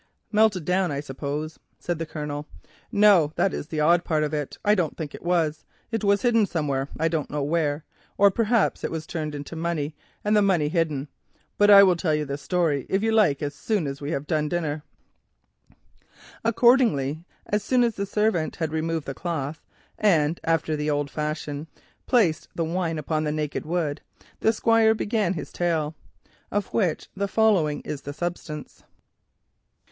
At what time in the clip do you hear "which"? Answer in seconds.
26.73-27.07